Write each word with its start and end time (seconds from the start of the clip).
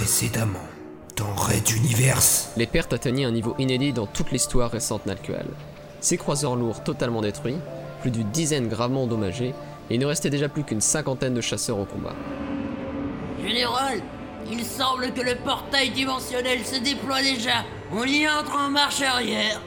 Précédemment, 0.00 0.66
dans 1.14 1.30
Red 1.34 1.68
Universe. 1.72 2.52
Les 2.56 2.66
pertes 2.66 2.94
atteignaient 2.94 3.26
un 3.26 3.32
niveau 3.32 3.54
inédit 3.58 3.92
dans 3.92 4.06
toute 4.06 4.30
l'histoire 4.30 4.70
récente 4.70 5.04
Nalkual. 5.04 5.44
Six 6.00 6.16
croiseurs 6.16 6.56
lourds 6.56 6.82
totalement 6.82 7.20
détruits, 7.20 7.58
plus 8.00 8.10
d'une 8.10 8.30
dizaine 8.30 8.66
gravement 8.66 9.02
endommagés, 9.02 9.52
et 9.90 9.94
il 9.94 10.00
ne 10.00 10.06
restait 10.06 10.30
déjà 10.30 10.48
plus 10.48 10.64
qu'une 10.64 10.80
cinquantaine 10.80 11.34
de 11.34 11.42
chasseurs 11.42 11.78
au 11.78 11.84
combat. 11.84 12.14
Général, 13.46 14.00
il 14.50 14.64
semble 14.64 15.12
que 15.12 15.20
le 15.20 15.34
portail 15.44 15.90
dimensionnel 15.90 16.64
se 16.64 16.80
déploie 16.80 17.20
déjà. 17.20 17.66
On 17.92 18.04
y 18.04 18.26
entre 18.26 18.56
en 18.56 18.70
marche 18.70 19.02
arrière. 19.02 19.60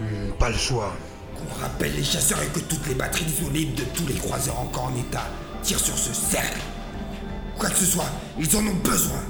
Hmm, 0.00 0.32
pas 0.40 0.50
le 0.50 0.58
choix. 0.58 0.92
Qu'on 1.36 1.62
rappelle 1.62 1.94
les 1.94 2.02
chasseurs 2.02 2.42
et 2.42 2.48
que 2.48 2.64
toutes 2.64 2.88
les 2.88 2.94
batteries 2.94 3.26
disponibles 3.26 3.76
de 3.76 3.84
tous 3.94 4.08
les 4.08 4.14
croiseurs 4.14 4.58
encore 4.58 4.90
en 4.92 4.96
état 4.98 5.28
tirent 5.62 5.78
sur 5.78 5.96
ce 5.96 6.12
cercle. 6.12 6.58
Quoi 7.58 7.68
que 7.70 7.76
ce 7.76 7.84
soit, 7.84 8.10
ils 8.38 8.56
en 8.56 8.60
ont 8.66 8.74
besoin. 8.82 9.20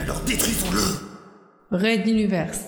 Alors 0.00 0.20
détruisons-le 0.20 1.76
Red 1.76 2.06
Universe. 2.06 2.60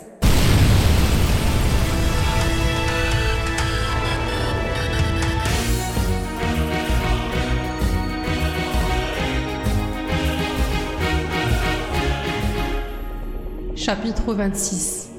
Chapitre 13.76 14.34
26 14.34 15.10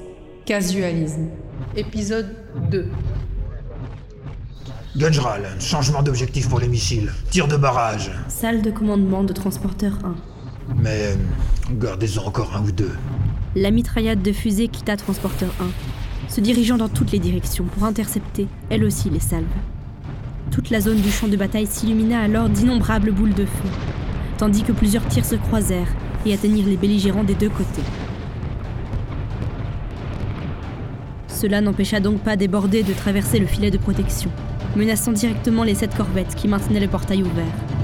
Casualisme 0.44 1.28
Épisode 1.76 2.36
2 2.70 2.86
Gunjral, 4.96 5.46
changement 5.60 6.02
d'objectif 6.02 6.48
pour 6.48 6.60
les 6.60 6.68
missiles. 6.68 7.12
Tir 7.30 7.46
de 7.46 7.56
barrage. 7.56 8.10
Salle 8.28 8.62
de 8.62 8.70
commandement 8.70 9.22
de 9.22 9.34
transporteur 9.34 9.98
1. 10.02 10.14
Mais 10.76 11.08
euh, 11.08 11.14
gardez-en 11.72 12.24
encore 12.24 12.56
un 12.56 12.64
ou 12.64 12.72
deux. 12.72 12.92
La 13.54 13.70
mitraillade 13.70 14.22
de 14.22 14.32
fusée 14.32 14.68
quitta 14.68 14.96
transporteur 14.96 15.50
1, 15.60 16.32
se 16.32 16.40
dirigeant 16.40 16.78
dans 16.78 16.88
toutes 16.88 17.12
les 17.12 17.18
directions 17.18 17.64
pour 17.64 17.84
intercepter, 17.84 18.48
elle 18.70 18.82
aussi, 18.82 19.10
les 19.10 19.20
salves. 19.20 19.44
Toute 20.50 20.70
la 20.70 20.80
zone 20.80 21.00
du 21.00 21.10
champ 21.10 21.28
de 21.28 21.36
bataille 21.36 21.66
s'illumina 21.66 22.22
alors 22.22 22.48
d'innombrables 22.48 23.12
boules 23.12 23.34
de 23.34 23.44
feu, 23.44 23.68
tandis 24.38 24.62
que 24.62 24.72
plusieurs 24.72 25.06
tirs 25.06 25.26
se 25.26 25.36
croisèrent 25.36 25.94
et 26.24 26.32
atteignirent 26.32 26.66
les 26.66 26.78
belligérants 26.78 27.24
des 27.24 27.34
deux 27.34 27.50
côtés. 27.50 27.84
Cela 31.28 31.60
n'empêcha 31.60 32.00
donc 32.00 32.20
pas 32.20 32.36
des 32.36 32.48
bordées 32.48 32.82
de 32.82 32.94
traverser 32.94 33.38
le 33.38 33.46
filet 33.46 33.70
de 33.70 33.78
protection, 33.78 34.30
menaçant 34.76 35.12
directement 35.12 35.64
les 35.64 35.74
sept 35.74 35.94
corvettes 35.96 36.34
qui 36.34 36.48
maintenaient 36.48 36.80
le 36.80 36.88
portail 36.88 37.22
ouvert. 37.22 37.77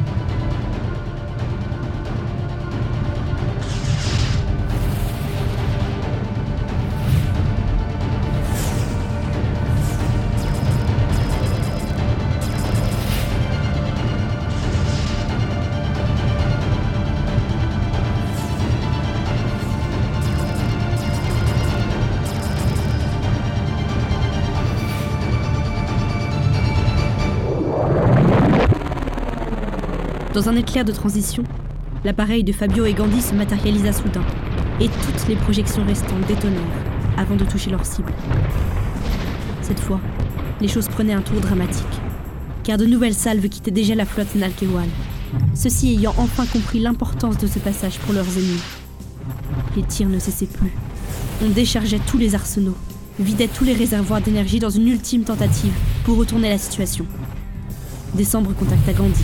Dans 30.34 30.48
un 30.48 30.56
éclair 30.56 30.84
de 30.84 30.90
transition, 30.90 31.44
l'appareil 32.04 32.42
de 32.42 32.50
Fabio 32.50 32.84
et 32.86 32.92
Gandhi 32.92 33.22
se 33.22 33.36
matérialisa 33.36 33.92
soudain, 33.92 34.24
et 34.80 34.88
toutes 34.88 35.28
les 35.28 35.36
projections 35.36 35.84
restantes 35.84 36.26
détonnèrent 36.26 36.60
avant 37.16 37.36
de 37.36 37.44
toucher 37.44 37.70
leur 37.70 37.86
cible. 37.86 38.12
Cette 39.62 39.78
fois, 39.78 40.00
les 40.60 40.66
choses 40.66 40.88
prenaient 40.88 41.12
un 41.12 41.22
tour 41.22 41.40
dramatique, 41.40 41.86
car 42.64 42.78
de 42.78 42.84
nouvelles 42.84 43.14
salves 43.14 43.48
quittaient 43.48 43.70
déjà 43.70 43.94
la 43.94 44.06
flotte 44.06 44.34
Nalkewal, 44.34 44.88
ceux-ci 45.54 45.90
ayant 45.92 46.14
enfin 46.18 46.46
compris 46.46 46.80
l'importance 46.80 47.38
de 47.38 47.46
ce 47.46 47.60
passage 47.60 48.00
pour 48.00 48.12
leurs 48.12 48.36
ennemis. 48.36 48.60
Les 49.76 49.84
tirs 49.84 50.08
ne 50.08 50.18
cessaient 50.18 50.46
plus. 50.46 50.72
On 51.44 51.48
déchargeait 51.48 52.00
tous 52.08 52.18
les 52.18 52.34
arsenaux, 52.34 52.76
vidait 53.20 53.46
tous 53.46 53.62
les 53.62 53.74
réservoirs 53.74 54.20
d'énergie 54.20 54.58
dans 54.58 54.70
une 54.70 54.88
ultime 54.88 55.22
tentative 55.22 55.74
pour 56.02 56.16
retourner 56.16 56.48
la 56.48 56.58
situation. 56.58 57.06
Décembre 58.14 58.52
contacta 58.52 58.92
Gandhi. 58.92 59.22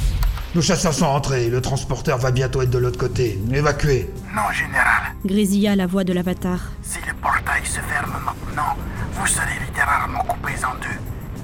Nos 0.52 0.62
chasseurs 0.62 0.92
sont 0.92 1.06
rentrés, 1.06 1.48
le 1.48 1.60
transporteur 1.60 2.18
va 2.18 2.32
bientôt 2.32 2.60
être 2.60 2.70
de 2.70 2.78
l'autre 2.78 2.98
côté. 2.98 3.38
Évacué. 3.52 4.10
Non, 4.34 4.50
général. 4.52 5.14
Grésilla 5.24 5.76
la 5.76 5.86
voix 5.86 6.02
de 6.02 6.12
l'avatar. 6.12 6.58
Si 6.82 6.98
le 7.06 7.14
portail 7.22 7.64
se 7.64 7.78
ferme 7.78 8.12
maintenant, 8.24 8.74
vous 9.14 9.26
serez 9.28 9.60
littéralement 9.64 10.24
coupés 10.24 10.64
en 10.64 10.74
deux. 10.80 10.98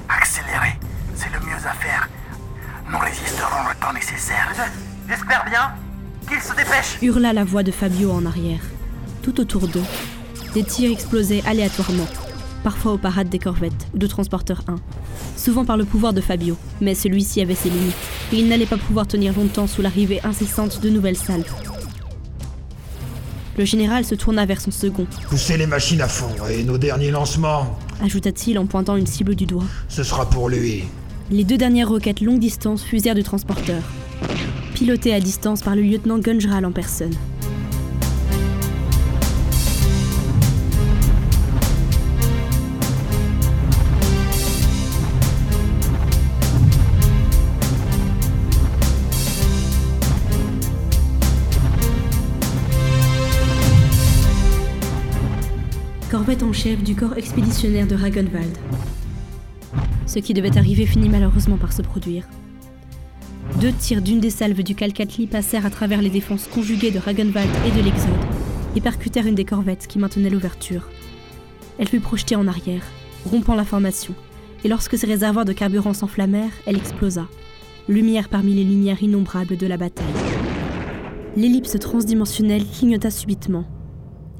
Accélérez, 0.09 0.77
c'est 1.15 1.33
le 1.33 1.39
mieux 1.47 1.55
à 1.55 1.72
faire. 1.75 2.09
Nous 2.91 2.99
résisterons 2.99 3.69
le 3.69 3.81
temps 3.81 3.93
nécessaire. 3.93 4.53
J'espère 5.09 5.44
bien 5.44 5.71
qu'il 6.28 6.41
se 6.41 6.56
dépêche. 6.56 6.99
Hurla 7.00 7.33
la 7.33 7.44
voix 7.44 7.62
de 7.62 7.71
Fabio 7.71 8.11
en 8.11 8.27
arrière. 8.27 8.61
Tout 9.23 9.41
autour 9.41 9.69
d'eux, 9.69 9.84
des 10.53 10.65
tirs 10.65 10.91
explosaient 10.91 11.44
aléatoirement, 11.47 12.09
parfois 12.65 12.94
aux 12.94 12.99
parades 12.99 13.28
des 13.28 13.38
corvettes 13.38 13.87
ou 13.94 13.99
de 13.99 14.06
transporteur 14.09 14.62
1, 14.67 14.77
souvent 15.37 15.65
par 15.65 15.77
le 15.77 15.84
pouvoir 15.84 16.12
de 16.12 16.21
Fabio, 16.21 16.56
mais 16.81 16.97
celui-ci 16.97 17.41
avait 17.41 17.55
ses 17.55 17.71
limites, 17.71 17.94
et 18.32 18.37
il 18.37 18.48
n'allait 18.48 18.66
pas 18.66 18.76
pouvoir 18.76 19.06
tenir 19.06 19.34
longtemps 19.37 19.66
sous 19.66 19.82
l'arrivée 19.82 20.20
incessante 20.25 20.81
de 20.81 20.91
nouvelles 20.91 21.16
salles. 21.16 21.44
Le 23.56 23.64
général 23.64 24.04
se 24.04 24.14
tourna 24.14 24.44
vers 24.44 24.60
son 24.60 24.70
second. 24.70 25.06
Poussez 25.28 25.56
les 25.56 25.66
machines 25.66 26.03
à 26.03 26.09
fond, 26.09 26.28
et 26.47 26.62
nos 26.62 26.76
derniers 26.76 27.10
lancements, 27.10 27.78
ajouta-t-il 28.03 28.59
en 28.59 28.66
pointant 28.66 28.97
une 28.97 29.06
cible 29.06 29.34
du 29.34 29.47
doigt. 29.47 29.64
ce 29.88 30.03
sera 30.03 30.28
pour 30.28 30.48
lui. 30.48 30.84
Les 31.31 31.44
deux 31.44 31.56
dernières 31.56 31.88
roquettes 31.88 32.20
longue 32.20 32.38
distance 32.38 32.84
fusèrent 32.84 33.14
du 33.14 33.22
transporteur, 33.22 33.82
pilotées 34.75 35.14
à 35.14 35.20
distance 35.20 35.62
par 35.62 35.75
le 35.75 35.82
lieutenant 35.82 36.19
Gunjral 36.19 36.66
en 36.66 36.72
personne. 36.72 37.14
En 56.42 56.52
chef 56.52 56.82
du 56.82 56.94
corps 56.94 57.16
expéditionnaire 57.16 57.86
de 57.86 57.94
Ragenwald. 57.94 58.58
Ce 60.06 60.19
qui 60.19 60.34
devait 60.34 60.58
arriver 60.58 60.84
finit 60.84 61.08
malheureusement 61.08 61.56
par 61.56 61.72
se 61.72 61.80
produire. 61.80 62.28
Deux 63.60 63.72
tirs 63.72 64.02
d'une 64.02 64.20
des 64.20 64.30
salves 64.30 64.62
du 64.62 64.75
Calcatli 64.75 65.26
passèrent 65.26 65.64
à 65.64 65.70
travers 65.70 66.02
les 66.02 66.10
défenses 66.10 66.46
conjuguées 66.46 66.91
de 66.91 66.98
Ragenwald 66.98 67.48
et 67.66 67.70
de 67.70 67.82
l'Exode 67.82 68.10
et 68.75 68.80
percutèrent 68.80 69.26
une 69.26 69.34
des 69.34 69.46
corvettes 69.46 69.86
qui 69.86 69.98
maintenait 69.98 70.28
l'ouverture. 70.28 70.88
Elle 71.78 71.88
fut 71.88 72.00
projetée 72.00 72.36
en 72.36 72.48
arrière, 72.48 72.84
rompant 73.25 73.54
la 73.54 73.64
formation, 73.64 74.14
et 74.62 74.69
lorsque 74.69 74.98
ses 74.98 75.06
réservoirs 75.06 75.46
de 75.46 75.54
carburant 75.54 75.94
s'enflammèrent, 75.94 76.52
elle 76.66 76.76
explosa, 76.76 77.28
lumière 77.88 78.28
parmi 78.28 78.52
les 78.52 78.64
lumières 78.64 79.02
innombrables 79.02 79.56
de 79.56 79.66
la 79.66 79.78
bataille. 79.78 80.06
L'ellipse 81.34 81.78
transdimensionnelle 81.78 82.66
clignota 82.66 83.10
subitement. 83.10 83.64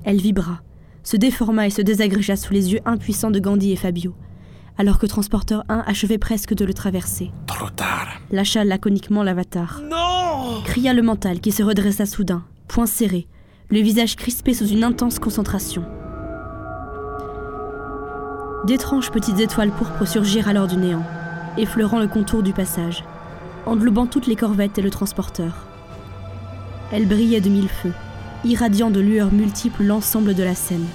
Elle 0.05 0.21
vibra, 0.21 0.61
se 1.07 1.17
déforma 1.17 1.69
et 1.69 1.71
se 1.71 1.83
désagrégea 1.83 2.35
sous 2.35 2.53
les 2.53 2.73
yeux 2.73 2.81
impuissants 2.85 3.31
de 3.31 3.39
Gandhi 3.39 3.71
et 3.71 3.77
Fabio, 3.77 4.13
alors 4.77 4.99
que 4.99 5.07
Transporteur 5.07 5.65
1 5.69 5.85
achevait 5.87 6.19
presque 6.19 6.53
de 6.53 6.65
le 6.65 6.75
traverser. 6.75 7.31
Trop 7.47 7.71
tard. 7.71 8.09
Lâcha 8.33 8.65
laconiquement 8.65 9.23
l'avatar. 9.23 9.81
Non 9.89 10.63
Cria 10.65 10.93
le 10.93 11.03
mental 11.03 11.39
qui 11.39 11.53
se 11.53 11.63
redressa 11.63 12.07
soudain, 12.07 12.43
poing 12.67 12.87
serré, 12.87 13.29
le 13.71 13.79
visage 13.79 14.17
crispé 14.17 14.53
sous 14.53 14.67
une 14.67 14.83
intense 14.83 15.21
concentration. 15.21 15.85
D'étranges 18.65 19.13
petites 19.13 19.39
étoiles 19.39 19.71
pourpres 19.71 20.09
surgirent 20.09 20.49
alors 20.49 20.67
du 20.67 20.77
néant, 20.77 21.05
effleurant 21.57 22.01
le 22.01 22.09
contour 22.09 22.43
du 22.43 22.53
passage, 22.53 23.05
englobant 23.65 24.07
toutes 24.07 24.27
les 24.27 24.35
corvettes 24.35 24.79
et 24.79 24.83
le 24.83 24.91
transporteur. 24.91 25.69
Elles 26.91 27.07
brillaient 27.07 27.41
de 27.41 27.49
mille 27.49 27.69
feux, 27.69 27.93
irradiant 28.47 28.91
de 28.91 29.01
lueurs 29.01 29.33
multiples 29.33 29.83
l'ensemble 29.83 30.35
de 30.35 30.43
la 30.45 30.55
scène. 30.55 30.87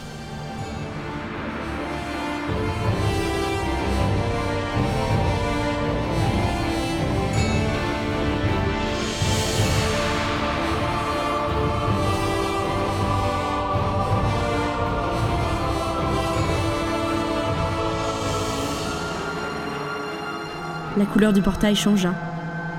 La 20.98 21.06
couleur 21.06 21.34
du 21.34 21.42
portail 21.42 21.76
changea, 21.76 22.14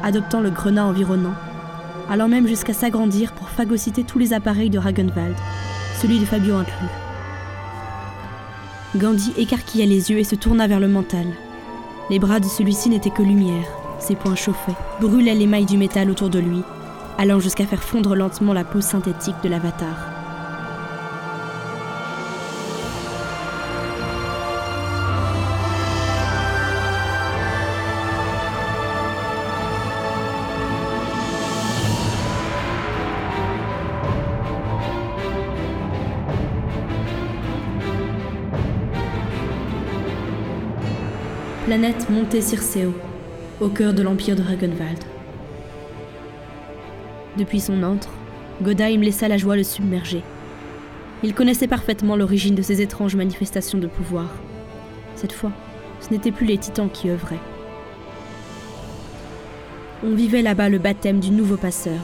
adoptant 0.03 0.41
le 0.41 0.51
grenat 0.51 0.87
environnant, 0.87 1.35
allant 2.13 2.29
même 2.29 2.47
jusqu'à 2.47 2.75
s'agrandir 2.75 3.33
pour 3.33 3.49
phagocyter 3.49 4.05
tous 4.05 4.19
les 4.19 4.35
appareils 4.35 4.69
de 4.69 4.79
Ragenwald, 4.79 5.35
celui 5.99 6.21
de 6.21 6.27
Fabio 6.27 6.57
inclus. 6.57 6.75
Gandhi 8.97 9.33
écarquilla 9.39 9.87
les 9.87 10.11
yeux 10.11 10.19
et 10.19 10.25
se 10.25 10.35
tourna 10.35 10.67
vers 10.67 10.79
le 10.79 10.89
mental. 10.89 11.25
Les 12.11 12.19
bras 12.19 12.39
de 12.39 12.45
celui-ci 12.45 12.91
n'étaient 12.91 13.09
que 13.09 13.23
lumière, 13.23 13.65
ses 13.99 14.15
poings 14.15 14.35
chauffaient, 14.35 14.77
brûlaient 15.01 15.35
l'émail 15.35 15.65
du 15.65 15.79
métal 15.79 16.11
autour 16.11 16.29
de 16.29 16.39
lui, 16.39 16.61
allant 17.17 17.41
jusqu'à 17.41 17.65
faire 17.65 17.83
fondre 17.83 18.15
lentement 18.15 18.53
la 18.53 18.65
peau 18.65 18.83
synthétique 18.83 19.37
de 19.43 19.49
l'avatar. 19.49 20.12
Planète 41.65 42.11
montée 42.11 42.41
Circeo, 42.41 42.93
au 43.61 43.69
cœur 43.69 43.95
de 43.95 44.03
l'empire 44.03 44.35
de 44.35 44.43
Ragenwald. 44.43 44.99
Depuis 47.39 47.61
son 47.61 47.85
antre, 47.85 48.11
Godheim 48.63 49.01
laissa 49.01 49.29
la 49.29 49.37
joie 49.37 49.57
le 49.57 49.63
submerger. 49.63 50.23
Il 51.23 51.35
connaissait 51.35 51.69
parfaitement 51.69 52.17
l'origine 52.17 52.57
de 52.57 52.63
ces 52.63 52.83
étranges 52.83 53.15
manifestations 53.15 53.79
de 53.79 53.87
pouvoir. 53.87 54.29
Cette 55.15 55.33
fois, 55.33 55.53
ce 56.01 56.11
n'étaient 56.11 56.33
plus 56.33 56.47
les 56.47 56.59
titans 56.59 56.91
qui 56.91 57.11
œuvraient. 57.11 57.39
On 60.05 60.17
vivait 60.17 60.43
là-bas 60.43 60.69
le 60.69 60.79
baptême 60.79 61.21
du 61.21 61.31
nouveau 61.31 61.57
passeur. 61.57 62.01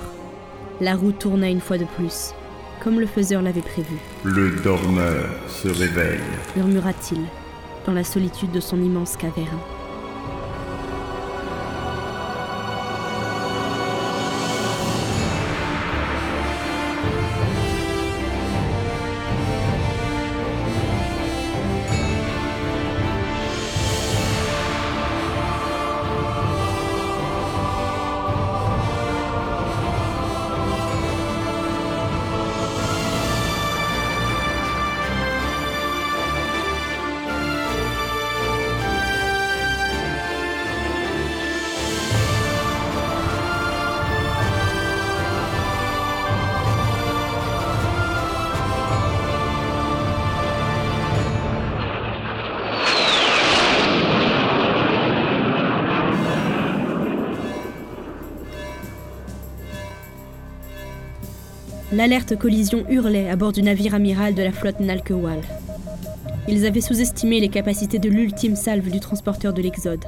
La 0.81 0.95
roue 0.95 1.11
tournait 1.11 1.51
une 1.51 1.61
fois 1.61 1.79
de 1.79 1.87
plus, 1.97 2.33
comme 2.81 3.01
le 3.01 3.07
faiseur 3.07 3.43
l'avait 3.43 3.61
prévu. 3.61 3.97
Le 4.23 4.53
dormeur 4.63 5.29
se 5.49 5.67
réveille, 5.67 6.21
murmura-t-il 6.55 7.23
dans 7.89 7.95
la 7.95 8.05
solitude 8.05 8.51
de 8.51 8.61
son 8.61 8.83
immense 8.83 9.17
caverne. 9.17 9.78
L'alerte 61.93 62.37
collision 62.37 62.85
hurlait 62.91 63.31
à 63.31 63.37
bord 63.37 63.53
du 63.53 63.63
navire 63.63 63.95
amiral 63.95 64.35
de 64.35 64.43
la 64.43 64.53
flotte 64.53 64.81
Nalkewal. 64.81 65.41
Ils 66.47 66.67
avaient 66.67 66.83
sous-estimé 66.83 67.41
les 67.41 67.49
capacités 67.49 67.99
de 67.99 68.11
l'ultime 68.11 68.57
salve 68.57 68.91
du 68.91 69.01
transporteur 69.01 69.53
de 69.53 69.63
l'Exode. 69.63 70.05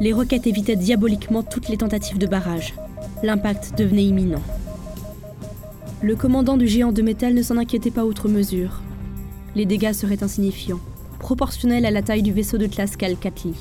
Les 0.00 0.12
roquettes 0.12 0.46
évitaient 0.46 0.76
diaboliquement 0.76 1.42
toutes 1.42 1.68
les 1.68 1.76
tentatives 1.76 2.18
de 2.18 2.26
barrage. 2.26 2.74
L'impact 3.22 3.78
devenait 3.78 4.04
imminent. 4.04 4.42
Le 6.02 6.16
commandant 6.16 6.56
du 6.56 6.66
géant 6.66 6.92
de 6.92 7.02
métal 7.02 7.34
ne 7.34 7.42
s'en 7.42 7.56
inquiétait 7.56 7.92
pas 7.92 8.04
outre 8.04 8.28
mesure. 8.28 8.80
Les 9.54 9.66
dégâts 9.66 9.92
seraient 9.92 10.24
insignifiants, 10.24 10.80
proportionnels 11.20 11.86
à 11.86 11.92
la 11.92 12.02
taille 12.02 12.22
du 12.22 12.32
vaisseau 12.32 12.58
de 12.58 12.66
classe 12.66 12.96
Katli. 12.96 13.54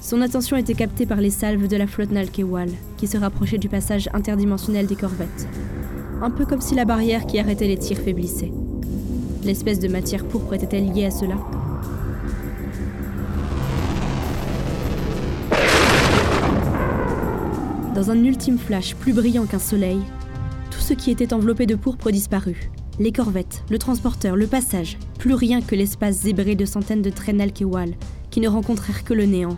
Son 0.00 0.22
attention 0.22 0.56
était 0.56 0.74
captée 0.74 1.04
par 1.04 1.20
les 1.20 1.30
salves 1.30 1.68
de 1.68 1.76
la 1.76 1.86
flotte 1.86 2.12
Nalkewal, 2.12 2.70
qui 2.96 3.06
se 3.06 3.18
rapprochaient 3.18 3.58
du 3.58 3.68
passage 3.68 4.08
interdimensionnel 4.14 4.86
des 4.86 4.96
corvettes 4.96 5.46
un 6.20 6.30
peu 6.30 6.44
comme 6.44 6.60
si 6.60 6.74
la 6.74 6.84
barrière 6.84 7.26
qui 7.26 7.38
arrêtait 7.38 7.68
les 7.68 7.78
tirs 7.78 7.98
faiblissait. 7.98 8.52
L'espèce 9.44 9.78
de 9.78 9.88
matière 9.88 10.24
pourpre 10.24 10.54
était-elle 10.54 10.92
liée 10.92 11.06
à 11.06 11.10
cela 11.10 11.36
Dans 17.94 18.10
un 18.10 18.24
ultime 18.24 18.58
flash 18.58 18.94
plus 18.94 19.12
brillant 19.12 19.46
qu'un 19.46 19.58
soleil, 19.58 19.98
tout 20.70 20.80
ce 20.80 20.94
qui 20.94 21.10
était 21.10 21.32
enveloppé 21.32 21.66
de 21.66 21.74
pourpre 21.74 22.10
disparut. 22.10 22.70
Les 23.00 23.12
corvettes, 23.12 23.64
le 23.70 23.78
transporteur, 23.78 24.36
le 24.36 24.46
passage, 24.46 24.98
plus 25.18 25.34
rien 25.34 25.60
que 25.60 25.74
l'espace 25.74 26.16
zébré 26.16 26.56
de 26.56 26.64
centaines 26.64 27.02
de 27.02 27.10
traînes 27.10 27.50
Kewal 27.52 27.94
qui 28.30 28.40
ne 28.40 28.48
rencontrèrent 28.48 29.04
que 29.04 29.14
le 29.14 29.24
néant. 29.24 29.56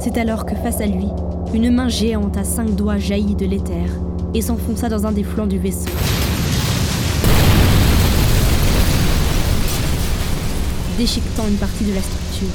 C'est 0.00 0.18
alors 0.18 0.44
que 0.44 0.54
face 0.54 0.80
à 0.80 0.86
lui, 0.86 1.08
une 1.54 1.70
main 1.70 1.88
géante 1.88 2.36
à 2.36 2.42
cinq 2.42 2.74
doigts 2.74 2.98
jaillit 2.98 3.36
de 3.36 3.46
l'éther 3.46 3.88
et 4.34 4.42
s'enfonça 4.42 4.88
dans 4.88 5.06
un 5.06 5.12
des 5.12 5.22
flancs 5.22 5.46
du 5.46 5.60
vaisseau. 5.60 5.88
Déchiquetant 10.98 11.46
une 11.46 11.54
partie 11.54 11.84
de 11.84 11.94
la 11.94 12.00
structure 12.00 12.48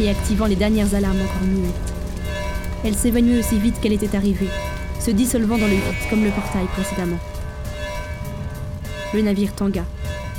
et 0.00 0.10
activant 0.10 0.46
les 0.46 0.56
dernières 0.56 0.96
alarmes 0.96 1.20
encore 1.20 1.46
muettes. 1.46 1.94
Elle 2.84 2.96
s'évanouit 2.96 3.38
aussi 3.38 3.56
vite 3.56 3.80
qu'elle 3.80 3.92
était 3.92 4.16
arrivée, 4.16 4.48
se 4.98 5.12
dissolvant 5.12 5.56
dans 5.56 5.66
le 5.66 5.74
vide 5.74 6.10
comme 6.10 6.24
le 6.24 6.30
portail 6.30 6.66
précédemment. 6.72 7.20
Le 9.14 9.22
navire 9.22 9.54
tangua, 9.54 9.84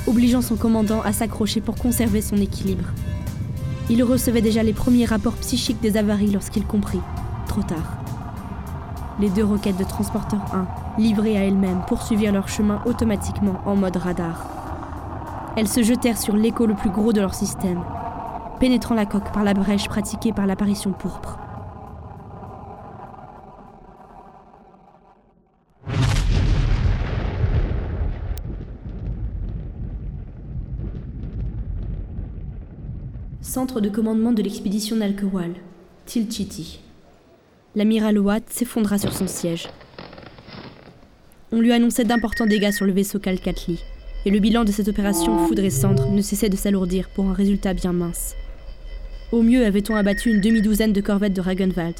obligeant 0.06 0.42
son 0.42 0.56
commandant 0.56 1.00
à 1.00 1.14
s'accrocher 1.14 1.62
pour 1.62 1.76
conserver 1.76 2.20
son 2.20 2.36
équilibre. 2.36 2.90
Il 3.88 4.02
recevait 4.02 4.42
déjà 4.42 4.62
les 4.62 4.74
premiers 4.74 5.06
rapports 5.06 5.36
psychiques 5.36 5.80
des 5.80 5.96
avaries 5.96 6.30
lorsqu'il 6.30 6.64
comprit, 6.64 7.00
trop 7.48 7.62
tard, 7.62 8.01
les 9.20 9.28
deux 9.30 9.44
roquettes 9.44 9.76
de 9.76 9.84
transporteur 9.84 10.40
1, 10.54 10.66
livrées 11.00 11.36
à 11.36 11.44
elles-mêmes, 11.44 11.82
poursuivirent 11.86 12.32
leur 12.32 12.48
chemin 12.48 12.80
automatiquement 12.86 13.60
en 13.66 13.76
mode 13.76 13.96
radar. 13.96 14.46
Elles 15.56 15.68
se 15.68 15.82
jetèrent 15.82 16.18
sur 16.18 16.34
l'écho 16.34 16.66
le 16.66 16.74
plus 16.74 16.90
gros 16.90 17.12
de 17.12 17.20
leur 17.20 17.34
système, 17.34 17.82
pénétrant 18.58 18.94
la 18.94 19.06
coque 19.06 19.32
par 19.32 19.44
la 19.44 19.54
brèche 19.54 19.88
pratiquée 19.88 20.32
par 20.32 20.46
l'apparition 20.46 20.92
pourpre. 20.92 21.38
Centre 33.42 33.82
de 33.82 33.90
commandement 33.90 34.32
de 34.32 34.42
l'expédition 34.42 34.96
Nalkewal, 34.96 35.52
Tilchiti 36.06 36.80
l'amiral 37.74 38.18
Watt 38.18 38.44
s'effondra 38.50 38.98
sur 38.98 39.12
son 39.12 39.26
siège. 39.26 39.68
On 41.52 41.60
lui 41.60 41.72
annonçait 41.72 42.04
d'importants 42.04 42.46
dégâts 42.46 42.72
sur 42.72 42.84
le 42.84 42.92
vaisseau 42.92 43.18
Calcatli, 43.18 43.82
et 44.24 44.30
le 44.30 44.40
bilan 44.40 44.64
de 44.64 44.72
cette 44.72 44.88
opération 44.88 45.46
foudre 45.46 45.64
et 45.64 45.70
cendre 45.70 46.10
ne 46.10 46.22
cessait 46.22 46.48
de 46.48 46.56
s'alourdir 46.56 47.08
pour 47.08 47.26
un 47.26 47.32
résultat 47.32 47.74
bien 47.74 47.92
mince. 47.92 48.34
Au 49.32 49.42
mieux 49.42 49.64
avait-on 49.64 49.94
abattu 49.94 50.30
une 50.30 50.40
demi-douzaine 50.40 50.92
de 50.92 51.00
corvettes 51.00 51.32
de 51.32 51.40
Ragenwald, 51.40 51.96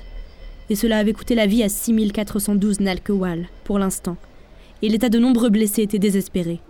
et 0.68 0.74
cela 0.74 0.98
avait 0.98 1.12
coûté 1.12 1.34
la 1.34 1.46
vie 1.46 1.62
à 1.62 1.68
6412 1.68 2.80
Nalkewal, 2.80 3.46
pour 3.64 3.78
l'instant, 3.78 4.16
et 4.82 4.88
l'état 4.88 5.08
de 5.08 5.18
nombreux 5.18 5.50
blessés 5.50 5.82
était 5.82 5.98
désespéré. 5.98 6.60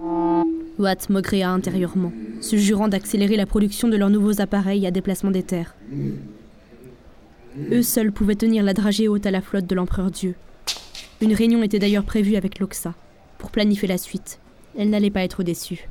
Watt 0.79 1.11
maugréa 1.11 1.51
intérieurement, 1.51 2.13
se 2.41 2.57
jurant 2.57 2.89
d'accélérer 2.89 3.37
la 3.37 3.47
production 3.47 3.89
de 3.89 3.97
leurs 3.97 4.11
nouveaux 4.11 4.41
appareils 4.41 4.87
à 4.87 4.91
déplacement 4.91 5.31
des 5.31 5.43
terres. 5.43 5.75
Eux 7.71 7.83
seuls 7.83 8.13
pouvaient 8.13 8.35
tenir 8.35 8.65
la 8.65 8.75
dragée 8.75 9.09
haute 9.09 9.27
à 9.27 9.31
la 9.31 9.41
flotte 9.41 9.67
de 9.67 9.75
l'empereur 9.75 10.11
Dieu. 10.11 10.35
Une 11.21 11.35
réunion 11.35 11.63
était 11.63 11.79
d'ailleurs 11.79 12.05
prévue 12.05 12.37
avec 12.37 12.59
l'Oxa, 12.59 12.95
pour 13.39 13.51
planifier 13.51 13.89
la 13.89 13.99
suite. 13.99 14.39
Elle 14.79 14.91
n'allait 14.91 15.11
pas 15.11 15.23
être 15.23 15.43
déçue. 15.43 15.89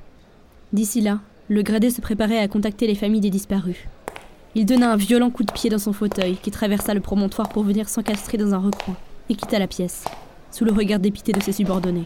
D'ici 0.73 1.01
là, 1.01 1.19
le 1.49 1.61
gradé 1.61 1.89
se 1.89 2.01
préparait 2.01 2.39
à 2.39 2.47
contacter 2.47 2.87
les 2.87 2.95
familles 2.95 3.21
des 3.21 3.29
disparus. 3.29 3.77
Il 4.55 4.65
donna 4.65 4.91
un 4.91 4.97
violent 4.97 5.29
coup 5.29 5.43
de 5.43 5.51
pied 5.51 5.69
dans 5.69 5.77
son 5.77 5.93
fauteuil 5.93 6.37
qui 6.41 6.51
traversa 6.51 6.93
le 6.93 6.99
promontoire 6.99 7.49
pour 7.49 7.63
venir 7.63 7.87
s'encastrer 7.87 8.37
dans 8.37 8.53
un 8.53 8.59
recoin 8.59 8.95
et 9.29 9.35
quitta 9.35 9.59
la 9.59 9.67
pièce, 9.67 10.03
sous 10.51 10.65
le 10.65 10.71
regard 10.71 10.99
dépité 10.99 11.31
de 11.31 11.41
ses 11.41 11.53
subordonnés. 11.53 12.05